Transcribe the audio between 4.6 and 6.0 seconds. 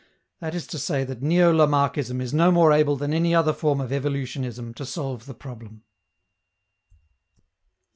to solve the problem.